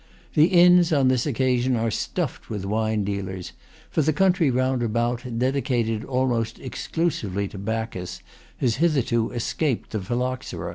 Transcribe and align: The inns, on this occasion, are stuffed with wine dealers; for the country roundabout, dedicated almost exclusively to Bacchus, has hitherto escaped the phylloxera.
The 0.33 0.45
inns, 0.47 0.91
on 0.91 1.09
this 1.09 1.27
occasion, 1.27 1.75
are 1.75 1.91
stuffed 1.91 2.49
with 2.49 2.65
wine 2.65 3.03
dealers; 3.03 3.51
for 3.91 4.01
the 4.01 4.11
country 4.13 4.49
roundabout, 4.49 5.21
dedicated 5.37 6.03
almost 6.03 6.57
exclusively 6.57 7.47
to 7.49 7.59
Bacchus, 7.59 8.19
has 8.57 8.77
hitherto 8.77 9.29
escaped 9.29 9.91
the 9.91 10.01
phylloxera. 10.01 10.69